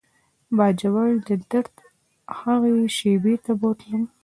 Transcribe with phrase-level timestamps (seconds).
[0.57, 1.75] باجوړ د درد
[2.39, 4.03] هغې شېبې ته بوتلم.